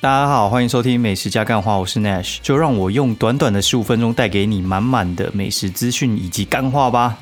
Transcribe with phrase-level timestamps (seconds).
[0.00, 7.18] 大家好，欢迎收听美食加干话，我是 Nash，就让我用短短的十五分钟带给你满满的美食资讯以及干话吧。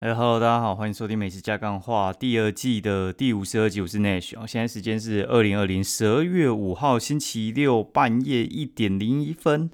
[0.00, 4.34] ，Hello，大家好，欢迎收听美食加干话第二季的第五十二集，我是 Nash。
[4.48, 9.70] 现在时间是二零二零十二月五号星期六半夜一点零一分。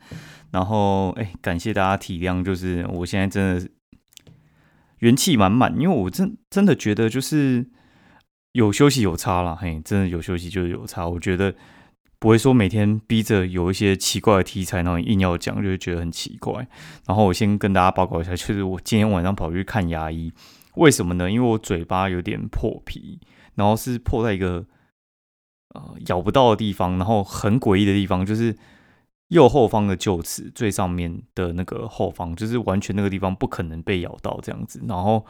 [0.50, 3.70] 然后，哎，感谢大家体谅，就是我现在真的。
[5.04, 7.68] 元气满满，因为我真真的觉得就是
[8.52, 11.06] 有休息有差了，嘿，真的有休息就是有差。
[11.06, 11.54] 我觉得
[12.18, 16.66] 不会说每天逼着有一些奇怪的题材，然后硬要讲，就会觉得很奇怪。
[17.06, 20.32] 然后我先跟大家报告一下，就是我今天晚上跑去看牙医，
[20.76, 21.30] 为什么呢？
[21.30, 23.20] 因为我嘴巴有点破皮，
[23.56, 24.64] 然后是破在一个
[25.74, 28.56] 呃咬不到的地方，然后很诡异的地方，就是。
[29.34, 34.80] 右后方的臼齿最上面的那个后方，就是完全那个地方不可能被咬到这样子。
[34.86, 35.26] 然后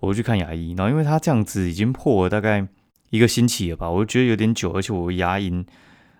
[0.00, 2.66] 我去看牙医，然后因为他这样子已经破了大概
[3.10, 5.66] 一个星期了吧，我就觉得有点久，而且我牙龈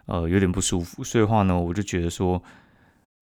[0.05, 2.42] 呃有点不舒服，所以话呢，我就觉得说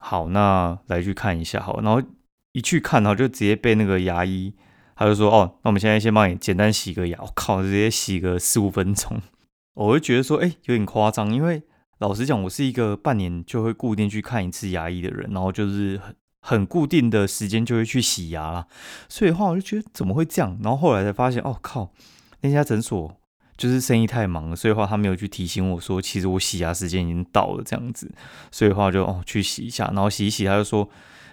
[0.00, 1.81] 好，那来去看一下好。
[1.81, 2.03] 然后
[2.50, 4.53] 一去看，然后就直接被那个牙医
[4.97, 7.16] 他就说哦，那我们现在先帮你简单洗个牙。
[7.22, 9.22] 我靠，直接洗个四五分钟，
[9.75, 11.62] 我会觉得说哎有点夸张，因为。
[12.03, 18.67] 老实讲，我是一个半年就会固定去看一次牙医的人，然后就是很很固定的时间就会去洗牙啦。
[19.09, 20.59] 所以的话，我就觉得怎么会这样？
[20.64, 21.92] 然后后来才发现，哦靠，
[22.41, 23.17] 那家诊所
[23.56, 28.12] 就是生意太忙了，所以话他没有去提醒我说，其实我洗牙时间已经到了这样子。
[28.50, 30.89] 所以话就哦去洗一下，然后洗一洗，他就说，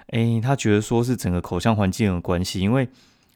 [0.09, 2.87] 哎，他觉得说是整个口腔环境有关系，因为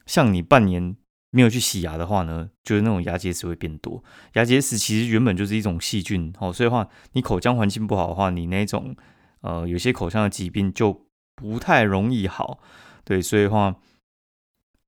[0.06, 0.94] 像你半年。
[1.34, 4.04] 没有去洗牙的话呢，就是那种牙结石会变多。
[4.34, 8.94] 牙结石其实原本就是一种细菌，哦，所以的话你口腔环境不好的话，你那种
[9.40, 12.60] 呃有些口腔的疾病就不太容易好。
[13.02, 13.74] 对，所以的话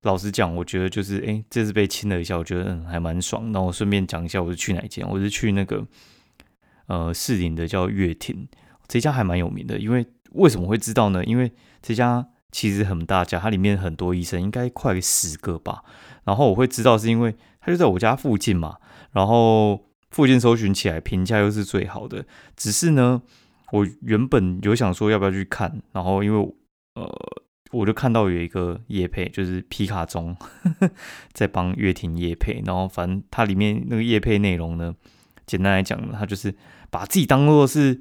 [0.03, 3.51] 老实讲，我觉得就是哎，这次被亲了一下，我觉得嗯还蛮爽。
[3.51, 5.05] 那我顺便讲一下，我是去哪间？
[5.09, 5.85] 我是去那个
[6.87, 8.47] 呃士林的叫乐庭，
[8.87, 9.81] 这家还蛮有名的。
[9.81, 11.25] 因为为什么会知道呢？
[11.25, 11.51] 因为
[11.83, 15.83] 这家其实很大家，它里面很多医生，应该快十个吧。
[16.27, 18.77] 然后我会知道是因为它就在我家附近嘛，
[19.13, 22.27] 然后附近搜寻起来评价又是最好的。
[22.55, 23.23] 只是呢，
[23.73, 26.55] 我原本有想说要不要去看，然后因为
[26.97, 27.09] 呃，
[27.73, 30.37] 我就看到有一个叶配，就是皮卡中
[31.33, 34.95] 在帮乐庭叶配，然后反正它里面那个叶配内容呢，
[35.47, 36.55] 简单来讲呢，它就是
[36.91, 38.01] 把自己当做是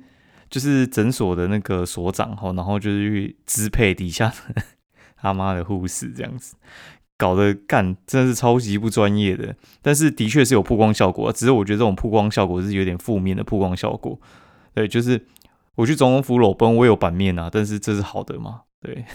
[0.50, 4.34] 就是诊所的那个所长哈，然后就是去支配底下
[5.18, 6.56] 他妈的护士这样子。
[7.18, 14.20] 搞得干真的是超级不专业的，但是的确是有曝光效果，只是我觉得这种曝光效果是有点负面的曝光效果。
[14.74, 15.26] 对，就是
[15.76, 18.64] 我去总统府裸奔，我有版面啊，但是这是好的嘛？
[18.82, 19.06] 对，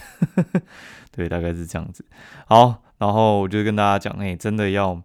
[1.12, 2.05] 对，大概是这样子。
[2.47, 5.03] 好，然后我就跟大家讲，哎，真的要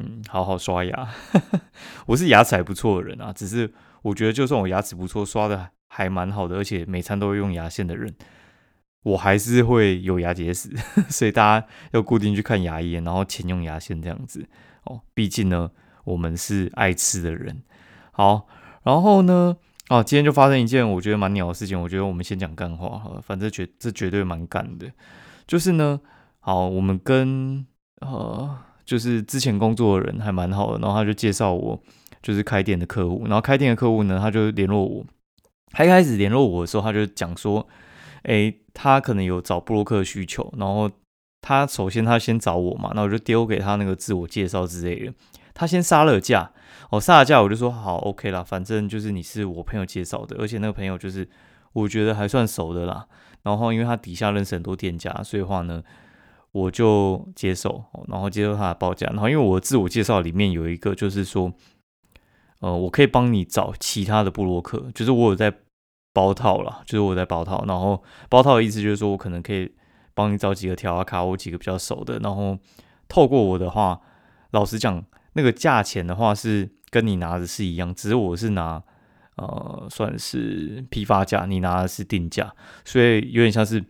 [0.00, 1.08] 嗯好好刷牙。
[2.06, 8.14] 我是牙齿还不错的人啊，只是我觉得就算我牙齿不错，刷的还蛮好的，而且每餐都会用牙线的人。
[9.02, 10.68] 我还是会有牙结石，
[11.08, 14.46] 所以大家要固定去看牙医，然后勤用牙线这样子
[14.84, 15.00] 哦。
[15.14, 15.70] 毕竟呢，
[16.04, 17.62] 我们是爱吃的人。
[18.12, 18.46] 好，
[18.82, 19.56] 然后呢，
[19.88, 21.80] 哦，今天就发生一件我觉得蛮鸟的事情。
[21.80, 24.86] 我觉得我们先讲干话哈，反正绝这绝对蛮干的。
[25.46, 25.98] 就是呢，
[26.40, 27.64] 好，我们跟
[28.02, 31.82] 呃，就是之前工作的人还蛮好的，然后他就介绍我
[32.22, 35.06] 就是开店的客户，然后开店的客户呢，他就联络我。
[35.72, 37.66] 他一开始联络我的时候，他就讲说。
[38.22, 40.90] 哎，他可能有找布洛克的需求，然后
[41.40, 45.12] 他首先他先找我嘛，那我就丢给他那个自我介绍之类的。
[45.54, 46.52] 他先杀了价，
[46.90, 51.28] 哦，杀了价，我就说好，OK 啦，反正就是你是我朋友介绍的，而且那个朋友就是
[51.72, 53.06] 我觉得还算熟的啦。
[53.42, 55.82] 然后因为他底下认识很多店家，所以话呢，
[56.52, 59.06] 我就接受，然后接受他的报价。
[59.08, 61.52] 然后因为我自我介绍里面有一个就是说，
[62.60, 65.52] 呃，我可以帮你找其他的布洛克，就是我有在。
[66.12, 69.72] 包套了，就是我在包套，然后包套的意思就是说我可能可以
[70.12, 72.58] 帮你找几个调啊卡，我几个比较熟的，然后
[73.08, 74.00] 透过我的话，
[74.50, 75.04] 老实讲，
[75.34, 78.82] 那个价钱的话是跟你拿的是一样，只是我是拿
[79.36, 82.52] 呃算是批发价，你拿的是定价，
[82.84, 83.84] 所以有点像是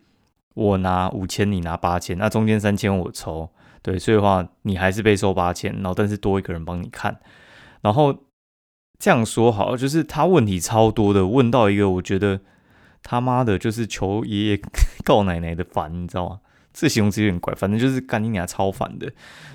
[0.54, 3.48] 我拿五千，你拿八千，那中间三千我抽，
[3.80, 7.18] 对，所以的话你还是被收八千，然后但是多一个人帮你看，
[7.80, 8.14] 然后。
[9.00, 12.38] 这样说好，就是他问题超多的，问到一个我觉得
[13.02, 14.60] 他妈的，就是求爷爷
[15.02, 16.40] 告奶奶的烦，你知道吗？
[16.72, 19.10] 这形容词有点怪，反正就是干你娘超烦的，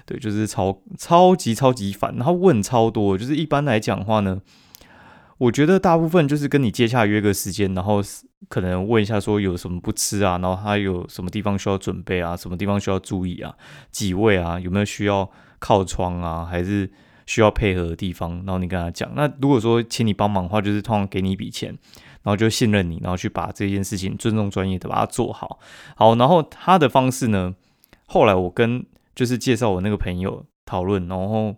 [0.06, 2.14] 对，就是超超级超级烦。
[2.18, 4.42] 然后问超多，就是一般来讲的话呢，
[5.38, 8.02] 我觉得大部分就是跟你接洽约个时间，然后
[8.50, 13.56] 可能问一下说有什么不吃啊，然后他有什么地方需要准备啊，什么地方需要注意啊，
[13.92, 16.92] 几位啊，有没有需要靠窗啊，还是
[17.26, 19.12] 需要配合的地方，然后你跟他讲。
[19.16, 21.70] 那如果说请你帮忙的话，就是通常给你一笔钱，
[22.24, 25.60] 然后就信任你，然后去把这件事情尊重专业的把它做好。
[25.96, 27.56] 好，然后他的方式呢，
[28.06, 28.86] 后来我跟
[29.16, 31.56] 就是介绍我那个朋友讨论，然后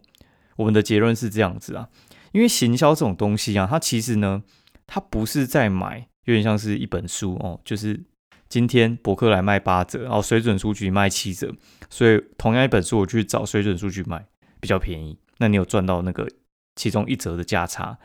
[0.56, 1.90] 我们的结论是这样子啊。
[2.34, 4.44] 因为行销这种东西啊，它其实呢，
[4.86, 8.04] 它不是在买，有点像是一本书哦，就是
[8.48, 11.52] 今天博客来卖八折，然后水准书局卖七折，
[11.90, 14.26] 所以同样一本书我去找水准书局买
[14.60, 16.28] 比较便宜，那你有赚到那个
[16.76, 17.98] 其中一折的价差。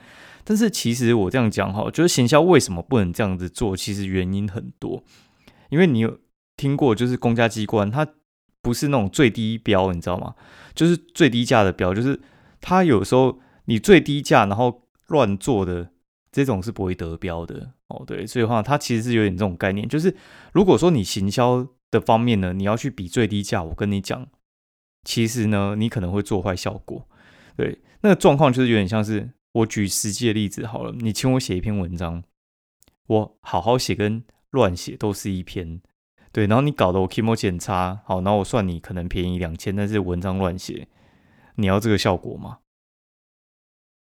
[0.44, 3.76] 但是其实我这样讲哈，就是行销为什么不能这样子做？
[3.76, 5.02] 其实原因很多，
[5.70, 6.18] 因为你有
[6.56, 8.06] 听过，就是公家机关它
[8.60, 10.34] 不是那种最低标，你知道吗？
[10.74, 12.20] 就是最低价的标，就是
[12.60, 13.40] 它有时候。
[13.66, 15.92] 你最低价，然后乱做的
[16.32, 18.02] 这种是不会得标的哦。
[18.04, 20.16] 对，所以话它其实是有点这种概念，就是
[20.52, 24.26] 如果说你行销的方面呢，你要去比最低价，我跟你讲，
[25.04, 27.06] 其实呢，你可能会做坏效果。
[27.56, 32.22] 对，那个状况就是有点像是我举实际的例子好了，你请我写一篇文章，
[33.06, 35.80] 我好好写跟乱写都是一篇，
[36.32, 40.88] 对，然后你搞得我 k m o 检查好，然后我算你可能便宜两千，但是文章乱写，
[41.56, 42.58] 你要这个效果吗？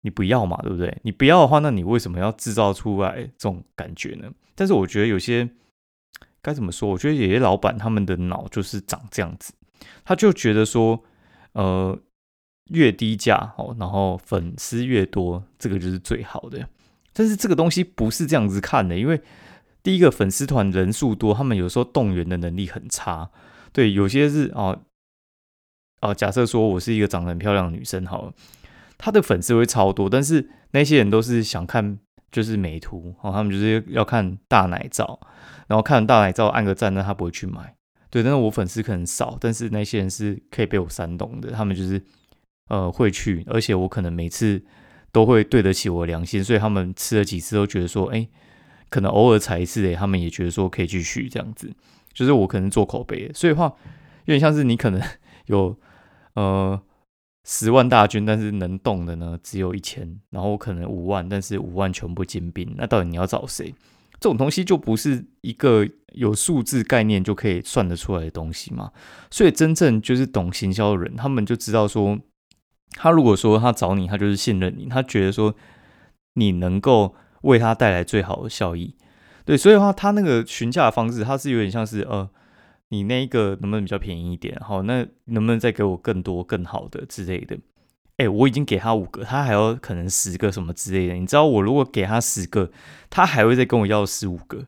[0.04, 0.98] 你不要嘛，对不对？
[1.04, 4.32] 你不要的话，那你为什么要制造出来这种感觉呢？
[4.56, 5.48] 但是我觉得有些
[6.42, 6.90] 该怎么说？
[6.90, 9.54] 我觉得有些老板他们的脑就是长这样子，
[10.04, 11.04] 他就觉得说，
[11.52, 12.00] 呃，
[12.72, 16.68] 越低价哦，然后粉丝越多，这个就是最好的。
[17.14, 19.22] 但是这个东西不是这样子看的，因为
[19.84, 23.30] 第一个粉丝团人数多，他们有时候动员的能力很差。
[23.74, 24.80] 对，有些是哦
[26.02, 28.34] 哦，假设说我是一个长得很漂亮的女生，好了。
[28.98, 31.98] 他的粉丝会超多，但是那些人都是想看
[32.32, 35.20] 就是美图哦，他们就是要看大奶照，
[35.68, 37.76] 然后看大奶照按个赞，那他不会去买。
[38.12, 42.00] 对，但是我粉丝可能少，但是那些人是可以被我煽动的，他们就是
[42.72, 44.64] 呃会去，而且我可能每次
[45.12, 48.26] 都会对得起我良心，所以他们吃了几次都觉得说，哎，
[48.90, 51.70] 可能偶尔踩一次，哎，他们也觉得说可以继续这样子，
[52.14, 53.66] 就是我可能做口碑，所以话
[54.26, 55.02] 有点像是你可能
[55.48, 55.78] 有
[56.36, 56.82] 呃。
[57.44, 63.74] 十万大军，但是能动的呢只有一千，然后可能五万，但是五万全部精兵，那到底你要找谁？
[64.20, 68.92] 这种东西就不是一个有数字概念就可以算得出来的东西嘛。
[69.32, 72.16] 所以真正就是懂行销的人，他们就知道说，
[72.92, 75.56] 他如果说他找你，他就是信任你，他觉得说
[76.36, 78.96] 你能够为他带来最好的效益。
[79.46, 82.30] 对，所以的话，他那个询价的方式，他是有点像是呃。
[82.94, 84.54] 你那一个能不能比较便宜一点？
[84.60, 87.58] 好，那能不能再给我更多更好的之类的？
[88.18, 91.14] 哎，我已经给他五个，他还要可能十个什么之类的。
[91.14, 92.70] 你知道，我如果给他十个，
[93.10, 94.66] 他还会再跟我要十五个，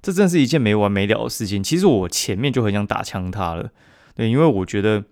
[0.00, 1.64] 这真是一件没完没了的事情。
[1.64, 3.72] 其实我前面就很想打枪他了，
[4.14, 5.02] 对，因为我觉得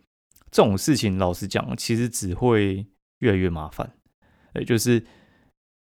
[0.52, 2.86] 这种事情，老实讲，其实只会
[3.18, 3.94] 越来越麻烦。
[4.52, 5.04] 哎，就是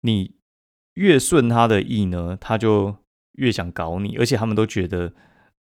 [0.00, 0.36] 你
[0.94, 2.96] 越顺他的意呢，他就
[3.32, 5.12] 越想搞你，而且他们都觉得。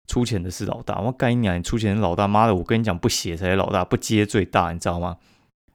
[0.06, 1.58] 出钱的是老大，我干你娘！
[1.58, 2.54] 你出钱的老大，妈的！
[2.54, 5.18] 我跟你讲，不写才是老大，不接最大，你知道吗？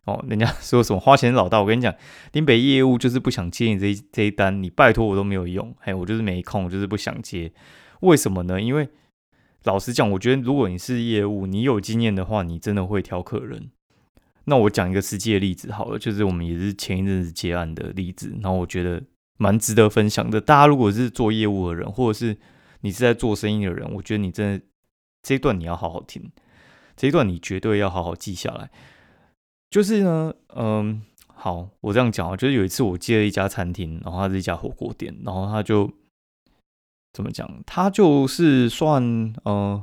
[0.04, 1.94] 哦，人家说什么花钱老大，我跟你讲，
[2.32, 7.50] 林北业务就是不想接你这这一单，你拜托我都没有用，嘿，我就是没空，我就是不想接。
[8.00, 8.60] 为什么呢？
[8.60, 8.90] 因为
[9.68, 13.70] 老实讲，我觉得如果你是业务，你有经验的话，你真的会挑客人。
[14.44, 19.02] 那我讲一个实际的例子好了，就是我们也是前一阵子结案的例子，然后我觉得
[19.36, 20.40] 蛮值得分享的。
[20.40, 22.38] 大家如果是做业务的人，或者是
[22.80, 24.64] 你是在做生意的人，我觉得你真的
[25.22, 26.32] 这一段你要好好听，
[26.96, 28.70] 这一段你绝对要好好记下来。
[29.70, 35.92] 就是呢，嗯，好，我这样讲啊，就是有一次我接了一家餐厅，然后它是一家火锅店，然后他就
[37.18, 37.50] 怎么讲？
[37.66, 39.82] 他就是算，呃，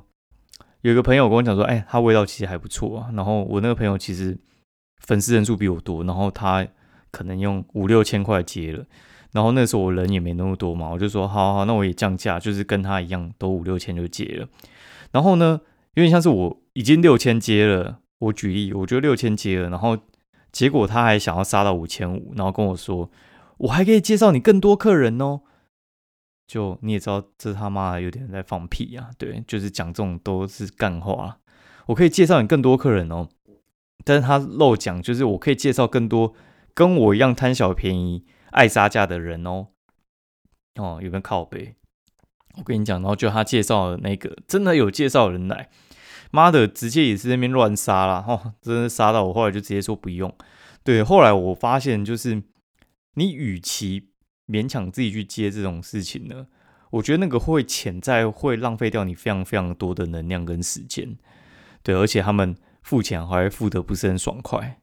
[0.84, 3.10] 有一个朋友跟我讲说，哎，他味道其实还不错啊。
[3.14, 4.38] 然后我那个朋友其实
[5.06, 6.66] 粉丝人数比我多，然后他
[7.12, 8.86] 可能用五六千块接了。
[9.34, 14.48] 然后那时候我人也没那么多嘛，我就说好好，那我也降价，就是跟他一样，都五六千就接了。
[15.12, 15.60] 然后呢，
[15.96, 19.98] 有点像是我已经六千接了，我举例，我觉得六千接了，然后
[20.54, 23.12] 结果他还想要杀到五千五，然后跟我说，
[23.58, 25.42] 我还可以介绍你更多客人哦。
[26.48, 31.40] 就你也知道，这他妈有点在放屁呀，对，就是讲这种都是干话。
[31.88, 33.28] 我可以介绍你更多客人哦，
[34.04, 36.34] 但是他漏讲，就是我可以介绍更多
[36.74, 38.26] 跟我一样贪小便宜。
[38.52, 39.68] 爱杀价的人哦，
[40.76, 41.76] 哦，有没有靠背？
[42.58, 45.70] 我跟你讲，然后就他介绍的那个，真的有介绍人来，
[46.32, 50.34] 妈的，直接也是那边乱杀啦，哦，真的杀到我，后来就直接说不用。
[50.86, 52.44] 对，后来我发现就是，
[53.16, 54.12] 你与其
[54.48, 56.48] 勉强自己去接这种事情呢，
[56.92, 61.18] 我觉得那个会潜在会浪费掉你非常非常多的能量跟时间。
[61.82, 64.80] 对，而且他们付钱还付的不是很爽快。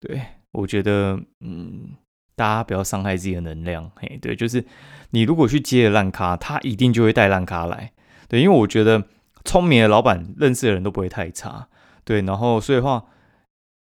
[0.00, 0.20] 对
[0.52, 1.90] 我觉得，嗯，
[2.34, 3.90] 大家不要伤害自己的能量。
[3.96, 4.64] 嘿，对，就是
[5.10, 7.92] 你如果去接了烂咖，他一定就会带烂咖来。
[8.28, 9.04] 对，因为我觉得
[9.44, 11.68] 聪明的老板认识的人都不会太差。
[12.04, 13.04] 对，然后所以的话。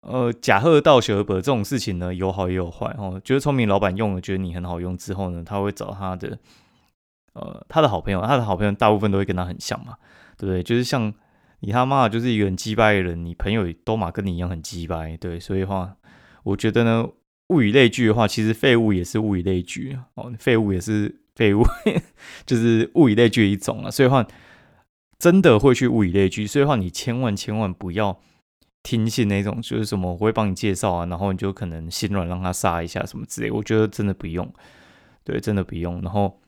[0.02, 3.20] 呃，假贺道学本这种事情呢，有好也有坏哦。
[3.24, 6.36] 觉得聪明老板用了，觉得你很好用之后呢，他会找他的
[7.34, 9.94] 呃他的好朋友，他的好朋友大部分都会跟他很像嘛，
[10.36, 10.60] 对不对？
[10.60, 11.14] 就是像
[11.60, 15.38] 你他妈就是一个很鸡掰的人，你朋友都嘛跟你一样很鸡掰，对。
[15.38, 15.96] 所以话，
[16.42, 17.08] 我觉得呢，
[17.50, 21.62] 物以类聚的话，其实废物也是物以类聚哦，废物也是废物，
[22.44, 23.90] 就是物以类聚一种啊。
[23.90, 24.26] 所以话，
[25.16, 28.18] 真的会去物以类聚，所以话你千万千万不要。
[28.82, 34.52] 听信那种就是什么，我会帮你介绍啊，然后你就可能心软让他杀一下什么之类，我觉得真的不用，
[35.22, 36.02] 对，真的不用。
[36.02, 36.40] 然后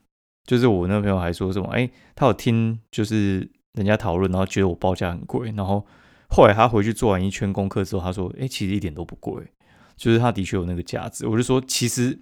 [0.44, 5.86] 就是我那朋友还说什么，哎，他有听就是人家讨论，然后觉得我报价很贵，然后
[6.28, 9.52] 后来他回去做完一圈功课之后，他说，哎，其实一点都不贵，
[9.96, 11.28] 就是他的确有那个价值。
[11.28, 12.18] 我就说，其实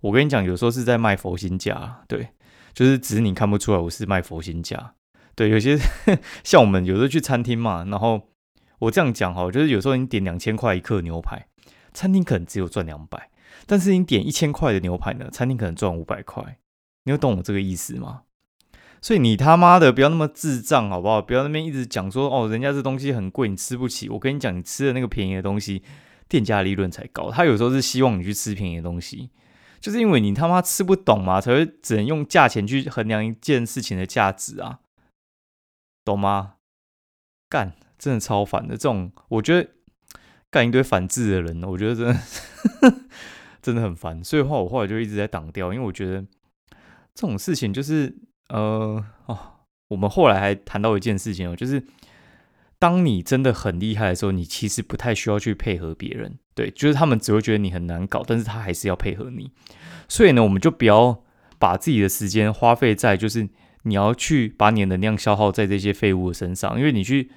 [0.00, 2.30] 我跟你讲，有时候是在卖佛心价，对，
[2.74, 4.94] 就是只是你看不出来我是卖佛心价，
[5.36, 5.78] 对，有些
[6.42, 8.26] 像我们有时候去餐厅嘛，然后。
[8.80, 11.46] 我这样讲哈，就是有时候你点两千块一克牛排，
[11.94, 13.30] 餐厅可能只有赚两百，
[13.66, 16.58] 但是你点一千块的牛排呢，餐厅可能赚五百块。
[17.04, 18.22] 你有懂我这个意思吗？
[19.02, 21.22] 所以你他妈的不要那么智障好不好？
[21.22, 24.10] 不要那边一直讲说哦，人家这东西很贵，你吃不起。
[24.10, 25.82] 我跟你讲，你吃的那个便宜的东西，
[26.28, 27.30] 店家利润才高。
[27.30, 29.30] 他有时候是希望你去吃便宜的东西，
[29.80, 34.80] 就是因为你他妈吃不懂嘛，才会只能用价钱去衡量一件事情的价值啊，
[36.04, 36.56] 懂吗？
[37.48, 37.74] 干。
[38.00, 39.68] 真的超烦的，这种我觉得
[40.48, 42.20] 干一堆反制的人，我觉得真的
[43.60, 44.24] 真的很烦。
[44.24, 46.22] 所以话，我后来就一直在挡掉，因为我觉得
[47.14, 48.16] 这种事情就是
[48.48, 49.38] 呃哦，
[49.88, 51.84] 我们后来还谈到一件事情哦，就是
[52.78, 59.52] 当你真的很厉害的时候，你其实不太需要去配合别人，对，就是他们只会觉得你很难搞，但是他还是要配合你。
[60.08, 61.22] 所以呢，我们就不要
[61.58, 63.46] 把自己的时间花费在就是
[63.82, 67.30] 你要去把你的能量消耗在这些废物的身上，因为你去。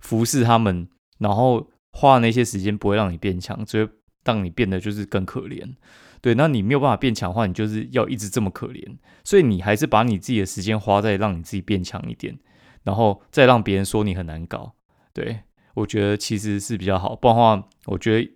[0.00, 0.88] 服侍他们，
[1.18, 3.92] 然后花那些时间不会让你变强，只会
[4.24, 5.74] 让你变得就是更可怜。
[6.20, 8.96] 对，那你没有办法变强的话，你就是要一直这么可怜。
[9.24, 12.38] 所以你还是把你自己的时间花在让你自己变强一点，
[12.82, 14.74] 然后再让别人说你很难搞。
[15.12, 15.40] 对
[15.74, 18.30] 我觉得其实是比较好，不然的话，我觉得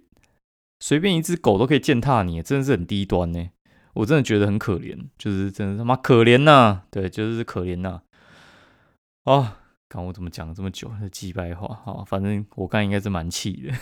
[0.81, 3.51] 随便一只狗都可以践踏你，真的是很低端呢。
[3.95, 6.83] 我真的觉得很可怜，就是真的他妈可怜呐。
[6.91, 8.03] 对，就是可怜呐。
[9.25, 9.59] 啊。
[9.93, 13.75] 看我怎么讲了这么久的鸡白话，好，反正我刚应该是蛮气的。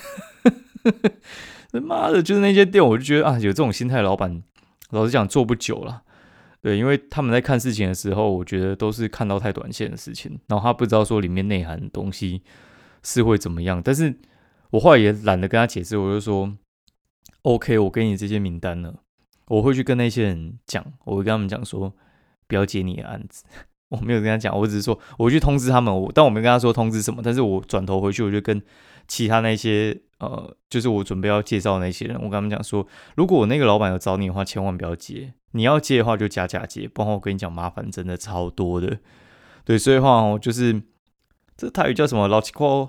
[1.71, 4.43] 他妈的，就是那些店，我就觉得啊，有这种心态，老板
[4.91, 6.03] 老实讲做不久了。
[6.61, 12.43] 对，因为他们在看事情的时候，我觉得都是看到太短线的事情，然后他不知道说里面内涵的东西
[13.05, 13.81] 是会怎么样。
[13.81, 14.19] 但是
[14.71, 16.53] 我后来也懒得跟他解释，我就说
[17.43, 18.97] ，OK，我给你这些名单了，
[19.47, 21.95] 我会去跟那些人讲，我会跟他们讲说，
[22.49, 23.45] 不要接你的案子。
[23.91, 27.21] 我没有跟他讲，我只是说我去通知他们，我但我没跟他说通知什么。
[27.23, 28.61] 但是我转头回去，我就跟
[29.07, 35.35] 其他那些呃，就是我准备要介绍那些人，我跟他们讲说，如果我那个老板有找你的话，千万不要接。
[35.53, 38.99] 你要接的话就加价接，不然我跟你讲麻烦真的超多的。
[39.65, 40.81] 对，所以话哦，就是
[41.57, 42.29] 这台语叫什么？
[42.29, 42.89] 老七夸，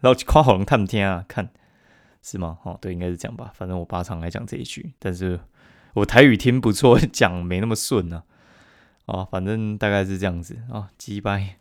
[0.00, 1.22] 老七夸好人看不听啊？
[1.28, 1.50] 看
[2.22, 2.56] 是吗？
[2.62, 3.52] 哦，对，应该是这样吧。
[3.54, 5.38] 反正我八常来讲这一句，但是
[5.92, 8.22] 我台语听不错， 讲没那么顺呢。
[9.06, 11.56] 啊，反正大概是这样子啊，鸡掰。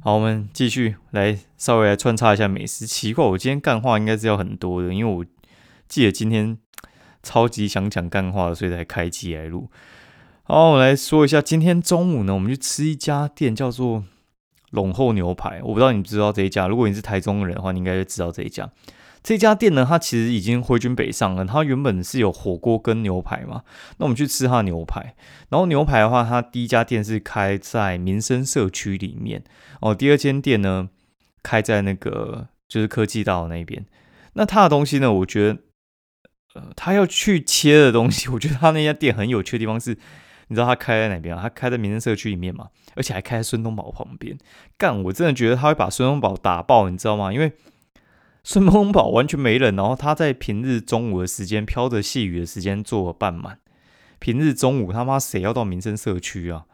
[0.00, 2.86] 好，我们继续来稍微来穿插一下美食。
[2.86, 5.24] 奇怪，我今天干话应该是要很多的，因为我
[5.88, 6.56] 记得今天
[7.22, 9.70] 超级想讲干话，所以才开机来录。
[10.44, 14.04] 好，我来说一下，今天中午呢，我们去吃一家店，叫做
[14.70, 15.60] 龙后牛排。
[15.62, 18.70] 我不知道你知道这一家，如果你是台中人的话，你应该就知道这一家。
[19.22, 21.44] 这家店呢，它其实已经回军北上了。
[21.44, 23.62] 它原本是有火锅跟牛排嘛，
[23.98, 25.14] 那我们去吃它牛排。
[25.48, 29.44] 然后牛排的话，它第一家店是开在民生社区里面
[29.80, 29.94] 哦。
[29.94, 30.88] 第二间店呢，
[31.42, 33.86] 开在那个就是科技道那边。
[34.32, 35.58] 那它的东西呢，我觉得，
[36.54, 39.96] 呃，他要去切的东西， 我觉得他那家店很有趣的地方是，
[40.48, 41.42] 你知道他开在哪边啊？
[41.42, 44.36] 他开在民生社区里面嘛，而且还开在孙东宝旁边。
[44.76, 47.32] 干，我真的觉得他会把孙东宝打爆，你知道吗？
[47.32, 47.52] 因为
[48.44, 53.58] 顺丰宝完全没人，然后他在平日中午的时间飘着细雨的时间坐了半满。
[54.18, 56.64] 平日中午他妈谁要到民生社区啊？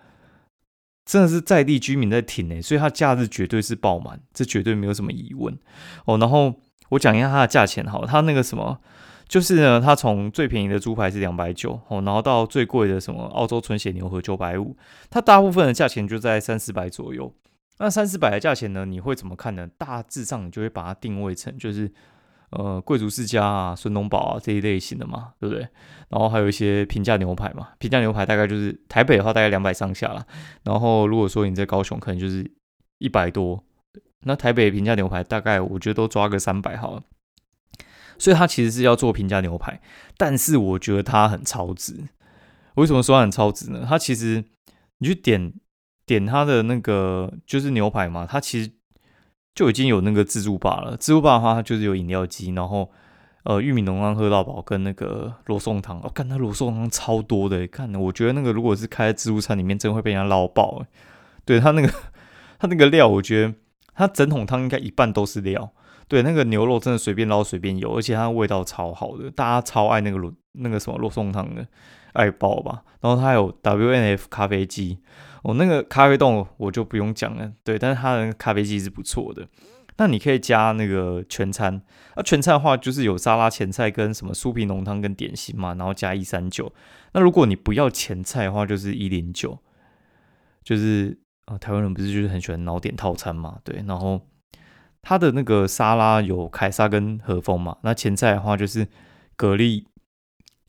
[1.04, 5.58] 真的是在地居民在停诶，所以他假日绝对是爆满，这绝对没有什么疑问
[6.04, 6.18] 哦。
[6.18, 6.54] 然后
[6.90, 8.78] 我讲一下它的价钱好，它那个什么
[9.26, 14.76] 就是呢，它从最便宜的猪排是两百九哦，然后到最贵的什么澳洲纯血牛和九百五，
[15.08, 17.32] 它大部分的价钱就在三四百左右。
[17.78, 19.68] 那三四百的价钱呢，你会怎么看呢？
[19.78, 21.90] 大致上你就会把它定位成就是
[22.50, 25.62] 呃贵族世家啊、孙东宝啊这一类型的嘛，对不对？
[26.08, 30.26] 然后还有一些平价牛排嘛，平价牛排大概就是台北的话大概两百上下啦。
[30.64, 32.50] 然后如果说你在高雄，可能就是
[32.98, 33.62] 一百多。
[34.22, 37.02] 那台北平价牛排大概我觉得都抓个三百好了。
[38.18, 39.80] 所以它其实是要做平价牛排，
[40.16, 42.08] 但是我觉得它很超值。
[42.74, 43.86] 为什么说它很超值呢？
[43.88, 44.44] 它其实
[44.98, 45.52] 你去点
[46.08, 48.70] 点它的那个就是牛排嘛，它其实
[49.54, 50.96] 就已经有那个自助吧了。
[50.96, 52.90] 自助吧的话，它就是有饮料机，然后
[53.44, 56.00] 呃玉米浓汤喝到饱跟那个罗宋汤。
[56.02, 60.82] 我看那罗宋汤超多的，看我觉得那个如果是开在自助餐里面，真会被人家捞爆。
[61.44, 61.88] 对它那个
[62.58, 63.54] 它那个料，我觉得
[63.94, 65.70] 它整桶汤应该一半都是料。
[66.08, 71.66] 对，那个牛肉真的随便捞随便有，而且它味道超好的，大家超爱那个罗那个什么罗宋汤的，
[72.12, 72.82] 爱爆吧。
[73.00, 74.98] 然后它有 W N F 咖啡机，
[75.42, 79.46] 哦，那个咖啡豆我就不用讲了，对，但是它的咖啡机是不错的。
[79.96, 81.80] 那你可以加那个全餐，
[82.16, 86.72] 那全餐的话就是有沙拉、前菜跟什么酥皮浓汤跟点心嘛，然后加一三九。
[87.12, 89.58] 那如果你不要前菜的话，就是一零九，
[90.62, 94.20] 就是啊，台湾人不是就是很喜欢脑点套餐嘛，对，然后。
[95.00, 97.78] 它的那个沙拉有凯撒跟和风嘛？
[97.82, 98.86] 那前菜的话就是
[99.36, 99.84] 蛤蜊、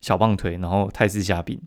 [0.01, 1.61] 小棒腿，然后泰式虾饼。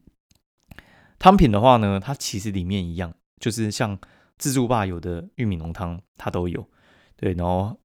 [1.18, 3.98] 汤品的话呢，它其实里面一样，就是像
[4.38, 6.66] 自助吧有的玉米浓汤，它都有。
[7.16, 7.78] 对，然后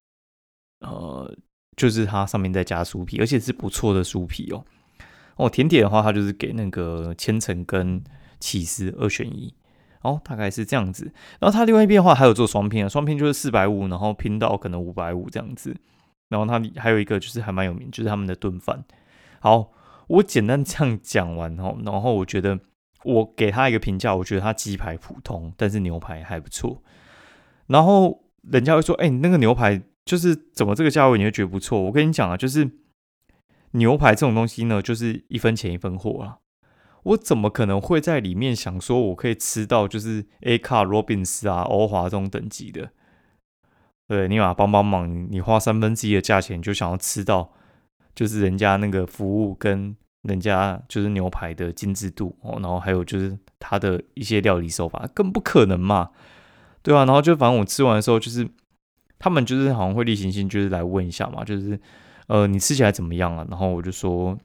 [0.80, 1.36] 呃，
[1.76, 4.66] 就是它上面再加酥皮，而且是不错的酥皮哦。
[5.36, 8.04] 哦，甜点的话，它就是给那个千层跟
[8.40, 9.54] 起司二选一。
[10.02, 11.12] 哦，大概是这样子。
[11.40, 15.76] 然后它另外一边的话还有做双拼啊，双拼就是四百五，然后拼到可能五百五这样子。
[16.30, 18.84] 然后它还有一个就是还蛮有名，就是他们的炖饭。
[19.40, 19.72] 好，
[20.08, 22.60] 我简单这样讲完哦，然后我觉得
[23.04, 26.82] 我给他一个评价，我觉得他鸡排普通，但是牛排还不错。
[27.68, 31.82] 然后人家会说，哎，你那个牛排就是怎么这个价位你会觉得不错？
[31.82, 32.70] 我跟你讲啊，就是
[33.72, 36.38] 牛排这种东西呢，就是一分钱一分货啊。
[37.04, 42.92] 我怎么可能会在里面想说，我可以吃到就是 A 卡罗宾斯啊、欧华这种等级的？
[44.08, 47.54] 对，你把帮帮忙，你花三分之一的价钱就想要吃到，
[48.18, 56.10] 就是人家那个服务跟人家就是牛排的精致度哦，然后还有就是他的一些料理手法，更不可能嘛，
[56.82, 58.50] 对啊，然后就反正我吃完的时候，就是
[59.20, 61.80] 他们就是好像会例行性就是来问一下嘛，就是
[62.26, 63.46] 呃你吃起来怎么样啊？
[63.50, 64.36] 然后我就说。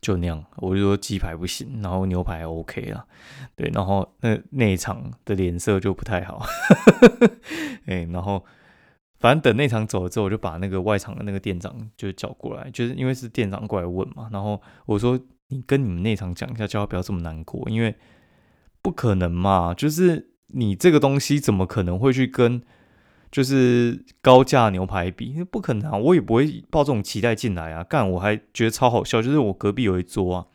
[0.00, 3.06] 就那样，我就说鸡排不行，然后牛排 OK 了，
[3.54, 6.44] 对，然后那那一场的脸色就不太好，
[7.86, 8.44] 哎，然后
[9.22, 17.94] 反正等内场走了之后，我就把那个外场的那个店长就叫过来，就是因为是店长过来问嘛，然后我说你跟你们内场讲一下，叫他不要这么难过，因为
[18.82, 22.60] 不可能嘛，就是你这个东西怎么可能会去跟。
[23.32, 25.96] 就是高价牛排比，因为不可能啊！
[25.96, 27.82] 我也不会抱这种期待进来啊。
[27.82, 30.46] 干，我还觉得超好笑，就是我隔壁有一桌啊，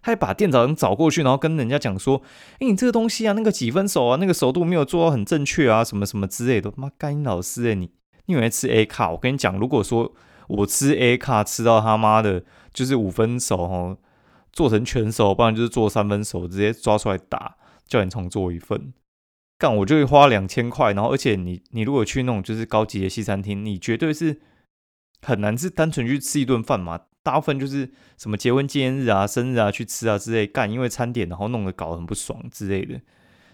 [0.00, 2.22] 他还把店长找过去，然后跟人家讲说
[2.60, 7.90] ：“哎，你这个东西啊，那个几分熟啊，那个熟度没有做到很正确啊，什么什么之类的。”妈，干你老师哎，你
[8.32, 9.10] 因为吃 A 卡？
[9.10, 10.12] 我跟你讲，如果说
[10.48, 12.42] 我吃 A 卡吃到他妈的，
[12.72, 13.98] 就是五分熟哦，
[14.52, 18.92] 做成全熟，不然就是做三分熟，直接抓出来打，叫你重做一份。
[19.58, 24.40] 干我就会花两千块，然后而且你你如果去那种就是高级的西餐厅，你绝对是
[25.20, 33.00] 很难是单纯去吃一顿饭嘛，大部分就是什么结婚纪念日啊、生日啊去吃啊之类干，因为餐点然后弄得搞得很不爽之类的，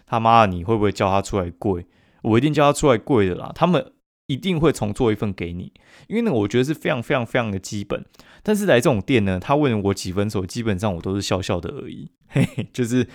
[0.07, 1.85] 他妈你会不会叫他出来跪？
[2.23, 3.93] 我一定叫他出来跪的啦，他们
[4.29, 5.73] 一定会重做一份给你，
[6.07, 8.05] 因为呢我觉得是非常非常非常的基本。
[8.41, 13.05] 但是来这种店呢，他问我几分熟，基本上我都是笑笑的而已，嘿嘿，就是。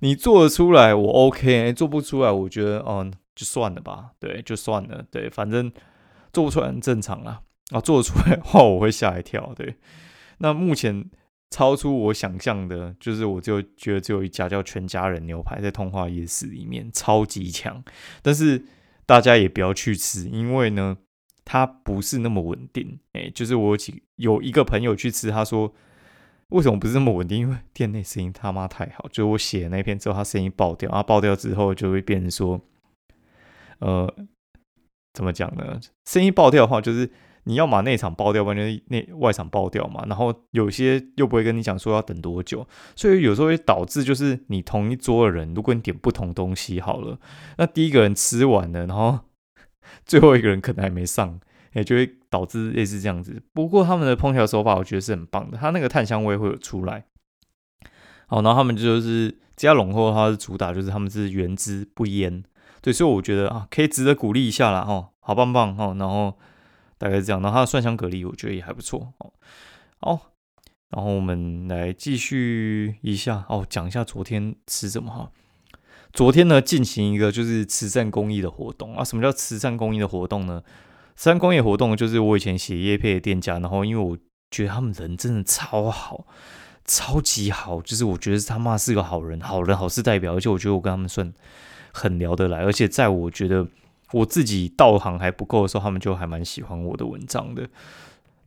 [0.00, 4.10] 你做得出来，我 OK；做不出来，我觉得，嗯，就算了吧。
[4.18, 5.02] 对，就算了。
[5.10, 5.72] 对，反正
[6.30, 7.40] 做不出来很正常啊。
[7.70, 9.54] 啊，做得出来的话，我会吓一跳。
[9.56, 9.76] 对，
[10.38, 11.08] 那目前
[11.48, 17.82] 超出我想象的，就是我就觉得只有一家叫全家人牛排，在通化夜市里面超级强。
[18.20, 18.62] 但是
[19.06, 20.96] 大家也不要去吃，因为呢，
[21.44, 22.98] 它不是那么稳定。
[23.12, 25.74] 哎，就是我几有一个朋友去吃，他说。
[26.50, 27.38] 为什么不是那么稳定？
[27.38, 32.60] 因为店内声音他妈太好，就我写那篇之后，他声音爆掉，然后爆掉之后就会变成说，
[33.78, 34.14] 呃，
[35.14, 35.80] 怎么讲呢？
[36.04, 37.10] 声音爆掉的话，就是
[37.44, 40.04] 你要把内场爆掉，完全内外场爆掉嘛。
[40.06, 47.18] 然后有些又不会跟你讲说要等多久，所以有时候会导致就是你同一桌的人，如果你点不同东西好了，
[47.58, 49.20] 那第一个人吃完了，然后
[50.04, 51.40] 最后一个人可能还没上。
[51.74, 53.42] 也就会导致类似这样子。
[53.52, 57.06] 不过他们的烹调手法我觉得是很棒的，它那个炭香味会有出来。
[58.28, 62.44] 好，然后他们就是加浓厚，它是主打就是他们是原汁不腌，
[62.80, 66.38] 对，所以我觉得啊，可以值得鼓励一下啦，哦，好棒棒哦，然后
[66.98, 69.32] 大概是这样，然后它的蒜香蛤蜊我觉得也还不错哦，
[70.00, 70.20] 好，
[70.90, 75.30] 然后我们来继续一下哦，讲一下昨天吃什么哈。
[76.12, 79.02] 昨天呢，进行一个就是慈善公益的活动啊。
[79.02, 80.62] 什么叫慈善公益的活动呢？
[81.16, 84.16] 慈善公益活动就是我以前写叶配的店家，然后因为我
[84.50, 86.26] 觉得他们人真的超好，
[86.84, 91.32] 超级好，就是我觉得他妈是个好人，好人好事代表，而且我觉得我跟他们算
[91.92, 93.66] 很聊得来，而且在我觉得
[94.14, 97.68] 我自己道行还不够的时候，他们就还蛮喜欢我的文章的。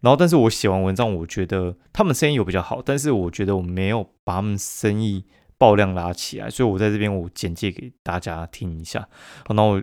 [0.02, 5.26] 然后，但是我写完文章，我觉得他们生意有比较好，但是我觉得我没有把他们生意。
[5.60, 9.10] 爆量拉起来，所以我在这边我简介给大家听一下。
[9.48, 9.82] 然后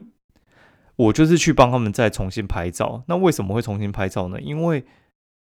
[0.94, 3.02] 我就是去帮他们再重新拍照。
[3.08, 4.40] 那为什么会重新拍照呢？
[4.40, 4.84] 因为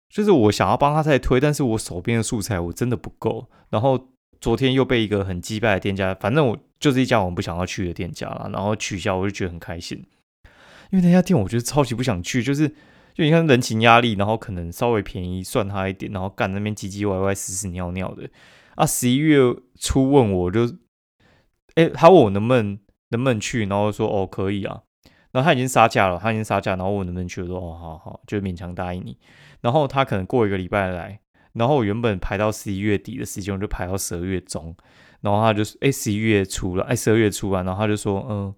[0.10, 3.48] 就是我想要帮他再推，但是我手边的素材我真的不够。
[3.70, 4.10] 然后
[4.42, 10.04] 昨天又被一个很击败的店家，反正我就是一家我不想要去的店家了，然后取消，我就觉得很开心。
[10.92, 12.68] 因为那家店我觉得超级不想去，就是
[13.14, 18.30] 就你看人情压力，然后可能稍微便宜算他一点，然后干那边唧唧歪歪、屎屎尿尿的。
[18.76, 19.40] 啊，十一月
[19.78, 20.62] 初问我就，
[21.76, 24.84] 哎，他问我能不能能不能去，然后说哦可以啊，
[25.32, 29.18] 然后他已经杀价了，他已经杀价，然后我能不能去，我说哦好好，就勉强答应你。
[29.62, 31.20] 然后他可能过一个礼拜来，
[31.54, 34.74] 然后我原本排到十一月底的时间，我就排到十二月中，
[35.20, 38.56] 然后他就说哎十一月初了，哎十二月初啊，然后他就说嗯，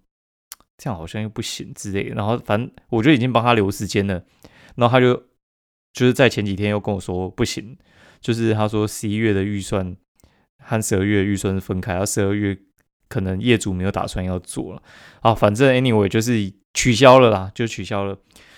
[0.82, 4.24] 这样好像又不行之类的，然后反正我就已经帮他留时间了，
[4.76, 5.14] 然后他就
[5.94, 7.78] 就是在前几天又跟我说不行，
[8.20, 9.96] 就是他说十一月的预算。
[10.64, 12.56] 和十二月预算是分开，然后十二月
[13.08, 14.84] 可能业主没有打算要做了
[15.22, 18.16] 啊，反正 anyway 就是取消了啦，就取消了。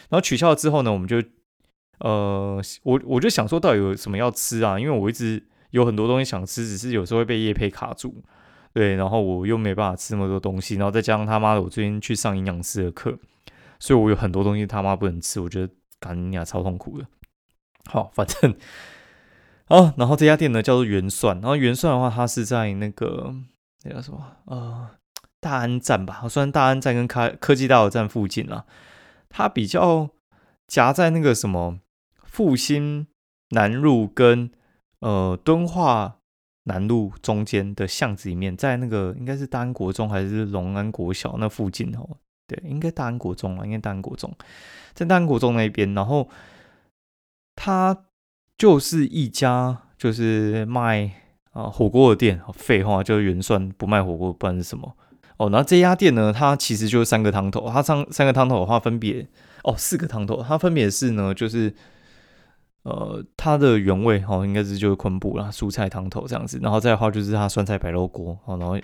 [0.09, 1.23] 然后取消了之后呢，我们就
[1.99, 4.77] 呃，我我就想说到底有什么要吃啊？
[4.77, 8.21] 因为我一直有很多东西想吃，只是有时候会被叶配卡住，
[8.73, 13.17] 对，然后我又没办法吃那么多东西，然后再加上他妈的我最近去上营养师的课，
[13.79, 17.05] 所以我有很多东西他妈不能吃，我觉得干你俩超痛苦的。
[17.86, 18.55] 好，反正。
[19.67, 23.33] 哦，然后这家店呢叫做元算，然后元算的话，它是在那个
[23.83, 24.89] 那叫什么呃
[25.39, 28.65] 大安站吧，算大安站跟科科技大楼站附近啊，
[29.29, 30.09] 它比较
[30.67, 31.79] 夹在那个什么
[32.23, 33.07] 复兴
[33.51, 34.51] 南路跟
[34.99, 36.17] 呃敦化
[36.63, 44.34] 南路中间的巷子里面，在那个应该是大安国中还是龙安国小那附近哦，对，应该大安国中啊，应该大安国中，
[44.93, 46.30] 在大安国中那边，然后
[47.56, 48.06] 它。
[48.56, 51.12] 就是一家就是卖
[51.52, 54.95] 啊火锅的店，废话就是原算不卖火锅，不然是什么？
[55.38, 59.28] 哦，那这家店呢，它其实就是三个汤头，它三三个汤头的话分别
[59.63, 61.73] 哦四个汤头，它分别是呢就是
[62.84, 68.78] 呃它的原味哦应该是就是昆布啦，蔬菜汤头这样子，然后再的话就是它酸菜白肉锅哦，然后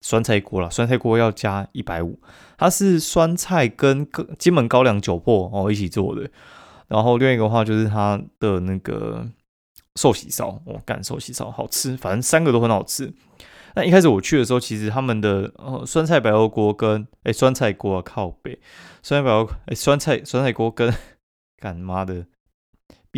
[0.00, 2.20] 酸菜锅啦，酸菜锅要加一百五，
[2.56, 4.06] 它是酸菜跟
[4.38, 6.30] 金门高粱酒粕哦一起做的。
[6.86, 9.26] 然后另一个话就是它的那个
[9.96, 13.12] 寿喜烧，我干寿喜烧好吃，反正三个都很好吃。
[13.74, 18.58] 那一开始我去的时候，其实他们的呃酸菜白肉锅跟哎酸菜锅靠背，
[19.02, 20.92] 酸菜白肉哎酸菜酸菜锅跟
[21.58, 22.24] 干妈的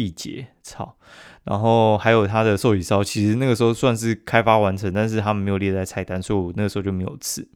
[0.01, 0.97] 毕节操，
[1.45, 7.47] 然后还有它的寿喜烧，其实那个时候算是开发完成，但是他们没有列在菜单，所以我那个时候就没有吃。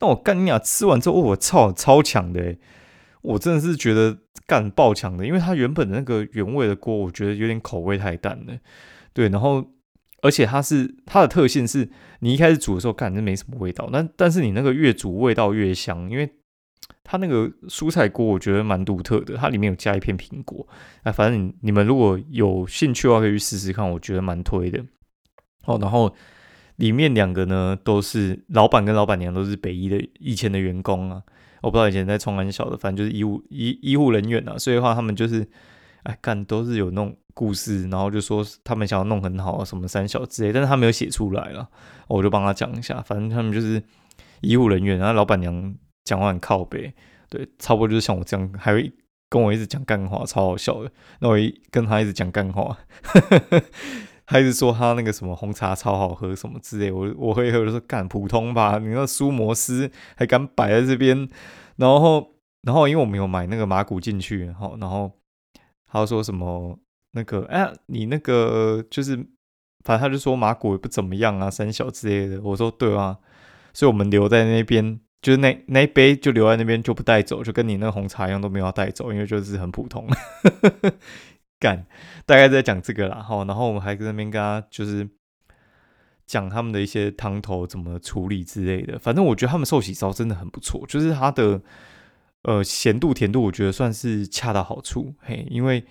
[0.00, 2.56] 那我干你俩吃完之后，我操超强的，
[3.20, 4.18] 我真的是觉得。
[4.44, 8.58] 干爆强的，因为它原本的那个原味的锅，我觉得有点口味太淡了。
[9.14, 9.64] 对，然后
[10.20, 16.28] 而且它是它的特性是，你一开始煮的时候干就没什么味道，那但是你那个越煮味道越香，因为
[17.04, 20.66] 它那个蔬菜锅我觉得蛮独特的，它里面有加一片苹果。
[21.02, 24.84] 哎，反正你们如果有兴趣的话，可以去试试看，我觉得蛮推的。
[25.66, 26.14] 哦，然后
[26.76, 31.22] 里面两个呢都是老板跟老板娘都是北医的以前的员工啊。
[31.60, 35.46] 我不知道以前在冲很小的，反正就是医务医医护人员啊，所以的话他们就是，
[36.02, 41.68] 哎，干都是有那种故事，然后就说他们想要弄很好什么三小之类，但是他没有写出来了，
[42.08, 43.80] 我就帮他讲一下，反正他们就是
[44.40, 45.72] 医护人员，然后老板娘
[46.12, 46.92] 讲话很靠背，
[47.30, 48.92] 对，差不多就是像我这样，还会
[49.30, 52.76] 跟我一直讲干话，超好笑的，那我一跟他一直讲干话。
[54.24, 61.28] 他一直说他那个什么红茶超好喝什么之类，我我会喝就说干普通吧，你那苏摩斯还敢摆在这边，
[61.76, 65.10] 然后然后因为我没有买那个马古进去，然后然后
[65.90, 66.78] 他说什么
[67.12, 69.16] 那个哎你那个就是
[69.84, 73.18] 反正他就说马古也不怎么样啊三小之类的，我说对啊，
[73.74, 80.06] 所以我们留在那边就是那那一杯就留在那边就不带走，就跟你那红茶一样都没有带走，因为就是很普通。
[81.60, 81.86] 干，
[82.26, 85.08] 大概在讲这个啦，哈，然后我们还在那边跟他就是
[86.26, 88.98] 讲他们的一些汤头怎么处理之类的。
[88.98, 91.62] 反正我觉得他们寿喜烧真的很不错，就是它的
[92.42, 95.14] 呃咸度甜度，我觉得算是恰到好处。
[95.20, 95.84] 嘿，因为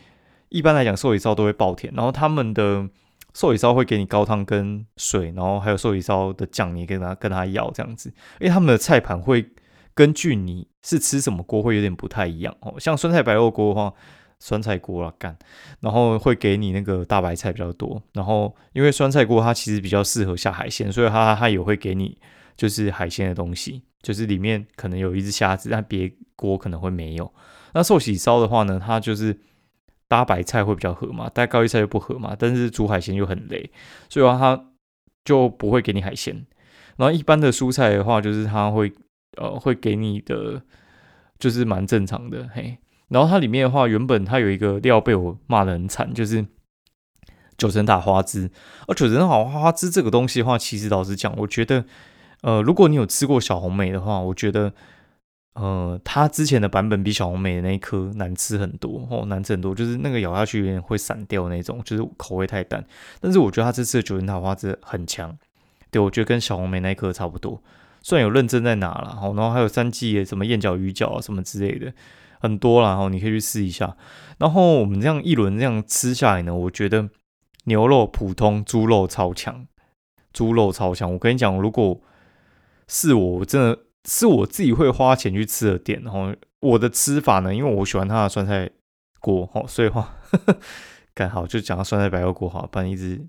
[0.49, 2.89] 一般来讲寿喜烧都会爆甜，然后他们的
[3.33, 8.09] 寿喜烧会给你高汤跟水，然后还有寿喜烧的酱，你跟他跟他要这样子。
[8.39, 9.49] 因为他们的菜盘会
[9.93, 13.93] 根据你是吃什么锅会有点不太一样哦，像酸菜白肉锅的话。
[14.43, 15.37] 酸菜锅啊，干，
[15.81, 22.17] 然后会给你那个大白菜比较多，然后因为酸菜锅它其实比较适合下海鲜，所以它它也会给你
[22.57, 27.31] 就是海鲜的东西，就是里面可能有一只虾子，但别锅可能会没有。
[27.75, 29.39] 那寿喜烧的话呢，它就是
[30.12, 33.71] 搭白菜会比较合嘛，搭高丽菜又不合嘛，但是煮海鲜又很累，
[34.10, 34.65] 所以话它
[35.24, 36.45] 就不会给你海鲜。
[36.97, 38.91] 然后一般的蔬菜的话，就是它会
[39.38, 40.62] 呃会给你的，
[41.39, 42.78] 就是蛮正常的，嘿。
[43.08, 46.45] 然后它里面的话，原本它有一个料被我骂的很惨，就是
[47.58, 48.52] 九层塔花枝。
[48.89, 51.86] 而九层塔花枝这个东西的话，其实老实讲，我觉得，
[52.41, 54.74] 呃，如果你有吃过小红梅的话，我觉得，
[55.53, 62.85] 呃，它之前的版本比小红梅的那一颗难吃很多哦，难吃很多，就是那个咬下去有点会散掉那种，就是口味太淡。
[63.19, 65.37] 但是我觉得它这次的九层塔花汁很强，
[65.89, 67.61] 对我觉得跟小红梅那一颗差不多，
[68.01, 71.93] 虽然有认真在拿了，然后还有三季什么燕角、鱼角啊什么之类的。
[72.39, 73.95] 很多啦，然后你可以去试一下。
[74.39, 77.07] 然后我们这样一轮这样吃下来呢，我觉得
[77.65, 79.67] 牛肉普通，猪肉超强，
[80.33, 81.13] 猪肉超强。
[81.13, 82.01] 我跟你讲，如果
[82.87, 88.69] 是我真的是我自己会花钱去吃的店，然后我的吃法呢，因为我喜欢它的酸菜
[89.19, 90.15] 锅，哈，所以话
[91.13, 93.21] 刚好就讲酸菜白肉锅好，不然一直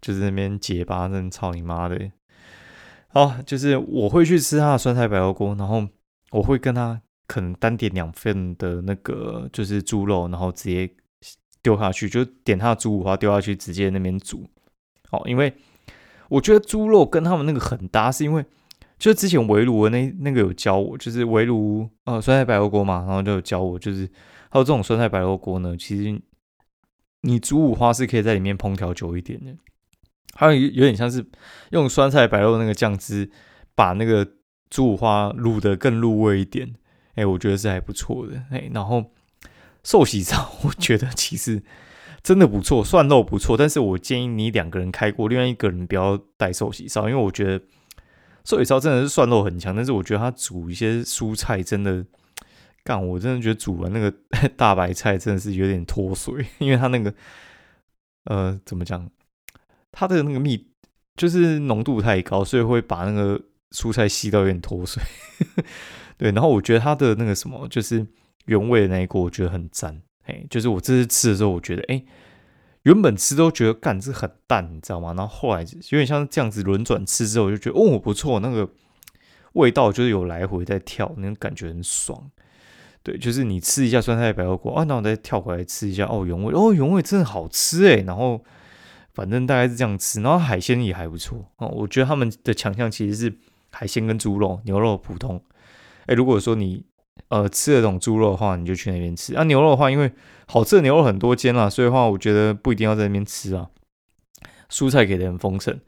[0.00, 2.10] 就是那边结巴，真操你妈的！
[3.08, 5.86] 好，就是我会去吃它的酸菜白肉锅，然后
[6.30, 7.00] 我会跟他。
[7.28, 10.88] 可能单点两份的那个就是猪肉，然后直接
[11.60, 14.48] 丢下去，就点他的猪五花丢下去，直接那边煮。
[15.10, 15.52] 哦，因为
[16.28, 18.46] 我觉得猪肉跟他们那个很搭，是因为
[18.98, 24.08] 就之前围炉的那那个有教我，就是围炉呃酸菜白肉锅嘛，然后就有教我，就是
[24.48, 26.20] 还有这种酸菜白肉锅呢，其实
[27.22, 29.54] 你煮五花是可以在里面烹调久一点的，
[30.34, 31.24] 还有有点像是
[31.70, 33.30] 用酸菜白肉那个酱汁
[33.74, 34.26] 把那个
[34.70, 36.74] 猪五花卤的更入味一点。
[37.16, 38.42] 哎，我觉得是还不错的。
[38.50, 39.04] 哎，然后
[39.82, 41.62] 寿喜烧， 我觉得其实
[42.22, 43.56] 真的不错，涮肉不错。
[43.56, 47.64] 但是我建议你两个人开锅，另外一个人不要带寿喜烧，因为我觉得
[48.46, 52.06] 寿喜烧真的是涮肉很强，但是我觉得它煮一些蔬菜真的
[52.84, 54.10] 干，我真的觉得煮完那个
[54.56, 57.12] 大白菜真的是有点脱水， 因为它那个
[58.26, 59.10] 呃怎么讲，
[59.90, 60.68] 它的那个密
[61.16, 63.40] 就是浓度太高，所以会把那个
[63.72, 65.02] 蔬菜吸到有点脱水。
[66.16, 68.06] 对，然后我觉得它的那个什么，就是
[68.44, 70.00] 原味的那一锅，我觉得很赞。
[70.26, 72.04] 哎，就是我这次吃的时候，我觉得，哎，
[72.86, 75.12] 原本吃都觉得干这很淡，你知道吗？
[75.12, 78.70] 然后后来有点像这样子轮转吃之后，我就觉得哦不错，那个
[79.54, 82.30] 味道就是有来回在跳，那种感觉很爽。
[83.02, 87.96] 对，就是你吃一下酸菜白肉锅啊，然后再跳回来吃一下哦原味，哦原味真的好吃哎。
[88.06, 88.40] 然后
[89.12, 91.66] 反正大概是这样吃，然后海鲜也还不错哦。
[91.66, 93.36] 我觉得他们的强项其实是
[93.72, 95.42] 海鲜跟猪肉、牛肉普通。
[96.06, 96.84] 哎，如果说你
[97.28, 99.34] 呃吃这种猪肉的话，你就去那边吃。
[99.34, 100.12] 啊，牛肉的话，因为
[100.46, 103.68] 好吃的牛肉很多间啦，所以的话，我觉得不一定要在那边吃啊。
[104.68, 105.78] 蔬菜给的很丰盛，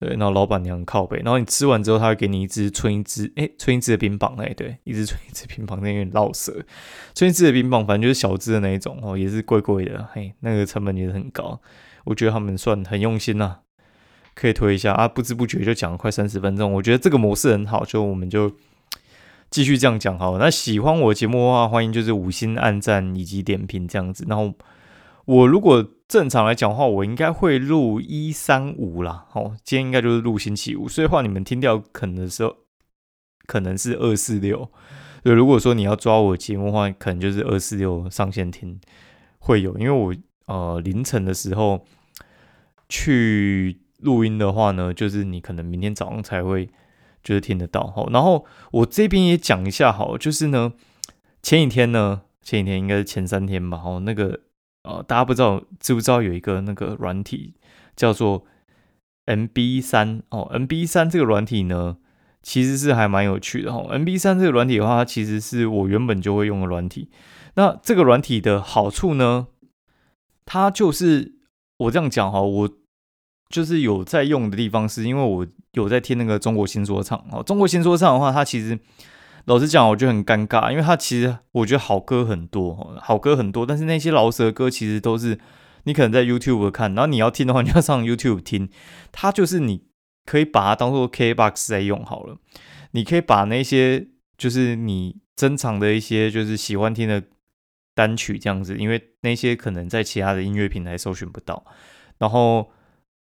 [0.00, 6.64] 对，然后老板娘靠背，然后你吃完之后，他会给你一支春一支，哎，春一支的冰棒，哎，对，一支春一支冰棒，那有点老舌。
[7.14, 11.60] 春一支的冰棒，反正就是小支的那一种哦，也是贵贵的，嘿，那个成本也是很高。
[12.04, 13.58] 我觉得他们算很用心呐，
[14.34, 15.06] 可以推一下啊。
[15.06, 18.50] 不知不觉就讲了快三十分钟，我觉得这个模式很好，就我们就。
[19.50, 24.24] 继续这样讲好，那喜欢我节目的话，欢迎就是五星按赞以及点评这样子。
[24.28, 24.54] 然后
[25.24, 29.26] 我如果正常来讲的话，我应该会录一三五啦。
[29.28, 32.58] 好，今天应该就是录星期五，所以话你们听掉可能的时候，
[33.46, 34.70] 可能是二四六。
[35.24, 38.80] 对，如果说你要抓我节目的话，可能就是二四六上线听
[39.40, 40.14] 会有，因为我
[40.46, 41.84] 呃凌晨的时候
[42.88, 46.70] 去录音的话呢，就是你可能明天早上才会。
[47.22, 50.72] 就是听得到哈，然后我这边也讲一下哈，就是呢，
[51.42, 54.40] 前几天呢，前几天应该是前三天吧，哦，那个
[54.82, 57.54] 呃，大家不知道知不知道有一个那个软体
[57.94, 58.44] 叫做
[59.26, 61.98] MB 三哦，MB 三这个软体呢，
[62.42, 63.86] 其实是还蛮有趣的哈。
[63.96, 67.10] MB 三这个软体的话，它其实是我原本就会用的软体。
[67.54, 69.48] 那这个软体的好处呢，
[70.46, 71.34] 它就是
[71.76, 72.70] 我这样讲哈，我
[73.50, 77.42] 就是有在用的地方，是因为我有在听那个中国新说唱哦。
[77.42, 78.78] 中国新说唱的话，它其实
[79.44, 85.38] 老实讲，我觉得很尴尬，因为它其实我觉得好歌很多，好歌很多，但是那些饶舌歌其实都是
[85.84, 88.68] 你可能在 YouTube 看，然后你要听的话，你要上 YouTube 听。
[89.12, 89.84] 它就是你
[90.26, 92.36] 可以把它当做 KBox 在用好了，
[92.92, 97.22] 你可以把那些就是你珍藏的一些就是喜欢听的
[97.94, 101.64] 单曲这样子，因为那些可能在其他的音乐平台搜寻不到，
[102.18, 102.70] 然后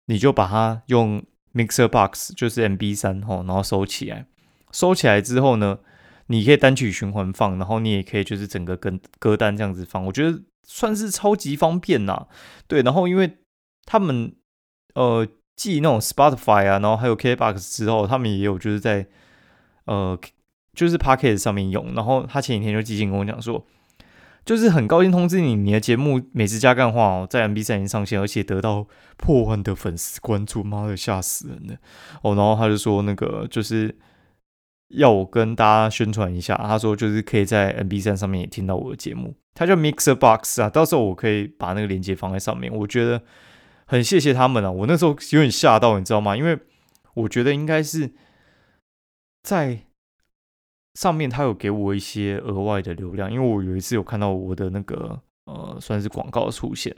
[0.06, 4.26] 你就把它用 Mixer Box 就是 MB 三吼，然后收起来，
[4.72, 5.78] 收起来之后呢，
[6.26, 12.26] 你可以单曲循环放，然后你也可以就是整个跟歌单这样子放，我觉得算是超级方便呐。
[12.66, 13.38] 对，然后因为
[13.84, 14.34] 他们
[14.94, 15.26] 呃。
[15.56, 19.06] 继那种 Spotify 啊，然后还有 KBox 之后，他们也有就是在
[19.84, 20.18] 呃，
[20.72, 21.94] 就是 Pocket 上面用。
[21.94, 23.64] 然后他前几天就寄信跟我讲说，
[24.44, 31.76] 就是很高兴通知你，你的节目每次加干话哦，在 MB 三已经上线，而且得到破万的粉丝关注，妈的吓死人了
[32.22, 32.34] 哦。
[32.34, 33.96] 然后他就说那个就是
[34.88, 43.22] 要我跟大家宣传一下，他说就是可以在 MB 三上面也听到我的节目，他叫 Mixer Box 啊，到时候我可以把那个链接放在上面，我觉得。
[43.86, 44.70] 很谢谢他们啊！
[44.70, 46.34] 我那时候有点吓到，你知道吗？
[46.34, 46.58] 因为
[47.12, 48.14] 我觉得应该是
[49.42, 49.80] 在
[50.94, 53.32] 上面，他有给我一些额外的流量。
[53.32, 56.94] 因为我有一次有看到我的那个呃，算是广告出现，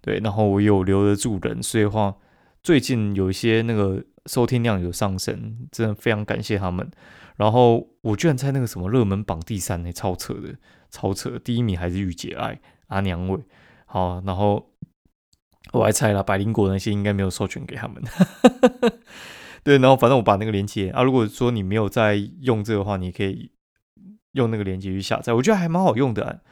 [0.00, 2.14] 对，然后我有留得住人，所以话
[2.62, 6.90] 最近有一些那个收听量有上升，真的非常感谢他们。
[7.36, 10.54] 然后我居然在那个什么热门榜第三呢，超扯的，
[10.90, 11.38] 超扯！
[11.38, 13.38] 第一名还是御姐爱阿娘味，
[13.86, 14.68] 好，然后。
[15.72, 18.02] 我还猜了，百灵果那些应该没有授权给他们。
[19.64, 23.52] 对，然后反正我把那个链接啊，如果说你没有在用这个话，你可以
[24.32, 26.42] 用那个链接去下载，我觉得还蛮好用的。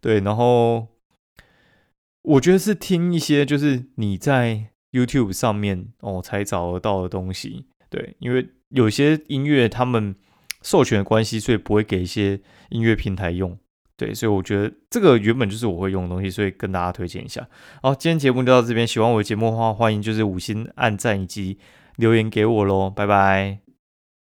[0.00, 0.88] 对，然后
[2.22, 7.66] 我觉得是听一些就是你在 YouTube 上面哦才找得到的东西。
[7.88, 10.16] 对，因为有些音乐他们
[10.62, 13.56] 授权的关系，所以不会给一些音乐平台用。
[13.96, 17.48] 对，所以我觉得这个原本就是我会用的东西，所以跟大家推荐一下。
[17.80, 21.58] 好，今天节目就到这边，喜欢我的节目的话，欢迎就是五星按赞以及
[21.96, 23.65] 留言给我喽，拜拜。